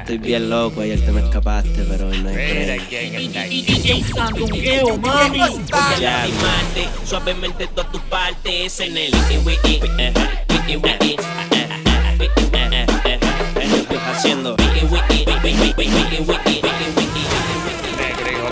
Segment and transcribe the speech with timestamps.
[0.00, 3.62] estoy bien loco, ayer te me escapaste, pero hoy no hay Mira quién está ahí.
[3.62, 5.38] DJ Sandungueo, mami.
[6.00, 6.26] Ya,
[7.04, 9.12] suavemente todas tus partes en el
[9.44, 10.12] wiki eh, eh,
[10.48, 11.16] eh, eh,
[13.12, 14.56] eh, ¿qué estás haciendo?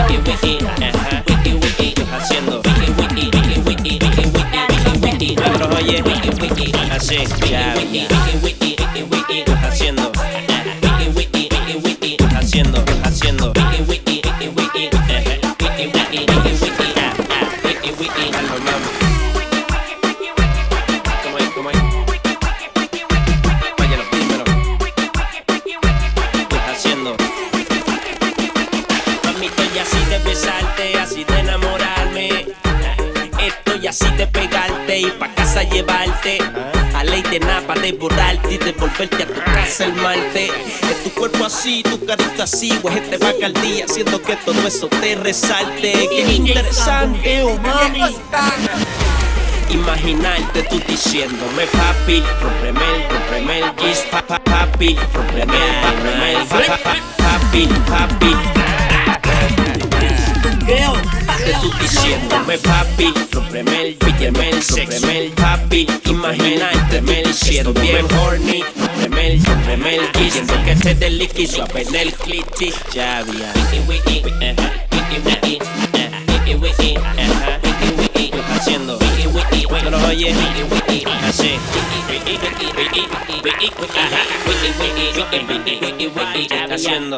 [0.06, 0.94] wiki wiki eh,
[1.28, 1.95] wiki wiki
[6.96, 7.92] ¿Qué estás haciendo?
[8.48, 8.78] wiki
[11.12, 12.86] wiki wiki wiki ¿Qué estás haciendo?
[12.86, 13.54] ¿Qué estás haciendo?
[29.80, 29.98] así
[30.98, 31.26] así
[33.88, 36.38] así de pegarte y pa' casa llevarte.
[37.06, 40.52] Ley de nada pa' devorarte y devolverte a tu casa el martes.
[40.90, 44.68] Es tu cuerpo así, tu carita así, pues te va al día, haciendo que todo
[44.68, 45.94] eso te resalte.
[46.10, 46.74] Qué interesante.
[46.74, 48.02] Sandungueo, mami.
[49.70, 56.32] Imaginarte tú diciéndome papi, rómpeme el, rómpeme el gis, pa, pa, papi, rómpeme el, rómpeme
[56.32, 58.55] el, pa, pa, pa, papi, papi.
[62.46, 69.28] Diciéndome papi, rómpeme el, pílleme el, rómpeme el papi, imaginarte me diciendo bien horny, rómpeme
[69.28, 72.14] el, rómpeme el siento que te del liqui suave en el
[72.94, 73.54] Ya, ya.
[73.72, 74.56] wiki wiki, eh,
[74.92, 75.60] wiki wiki,
[75.94, 79.00] eh, wiki wiki, eh, wiki wiki, ¿Qué estás haciendo?
[86.76, 87.18] Haciendo?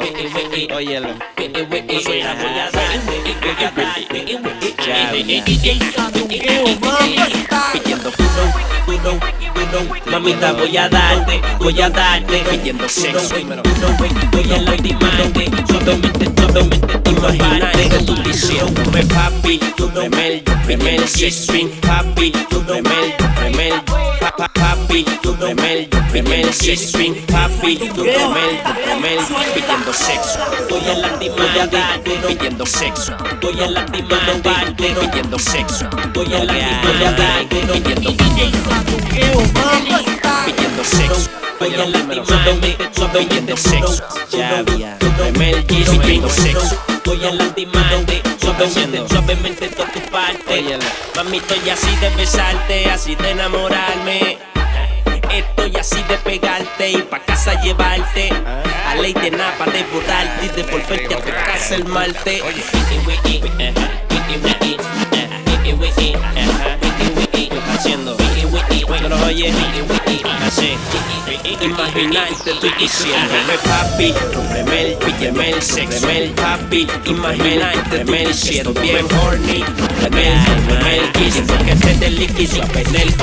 [0.74, 1.10] Óyelo.
[8.86, 9.20] Puro, puro,
[9.54, 13.36] puro, mamita voy a darte, voy a darte, pidiendo sexo,
[14.32, 22.32] voy a lastimarte, suavemente, suavemente, imagínate que tú diciéndome papi, tú remel, remel, G-string, papi,
[22.50, 23.27] tú remel, remel, pa,
[25.04, 29.20] pa, papi, tú remel, remel, G-string, papi, tú remel, remel,
[29.54, 37.56] pidiendo sexo, voy a lastimarte, pidiendo sexo, voy a lastimarte, pidiendo sexo, voy a lastimarte,
[37.56, 40.06] pidiendo DJ Sandungueo, mami.
[40.46, 41.30] pidiendo sexo.
[41.60, 42.78] Voy a lastimarte,
[43.14, 44.04] pidiendo sexo.
[44.32, 44.98] Ya, ya.
[45.18, 46.78] Remel Gis pidiendo sexo.
[47.04, 50.44] Voy a lastimarte, suavemente, suavemente tus partes.
[50.48, 50.86] Óyelo.
[51.16, 54.47] Mami, estoy así de besarte, así de enamorarme.
[55.38, 58.30] Estoy así de pegarte y pa' casa llevarte.
[58.88, 62.42] A ley de nada pa' devorarte y devolverte a tu casa el martes.
[62.42, 63.74] Wiki, wiki, eh,
[64.10, 64.78] wiki, wiki,
[65.12, 66.48] eh, wiki, wiki, eh,
[66.82, 67.50] wiki, wiki.
[67.50, 68.18] ¿Qué estás haciendo?
[68.18, 70.76] Wiki, wiki, Así.
[71.62, 79.06] Imaginarte tú diciéndome papi, rómpeme el, pílleme el, rómpeme el papi Imaginarte tú diciendo bien
[79.22, 83.14] horny Rómpeme el, rómpeme el kiss Porque te liqui suave en el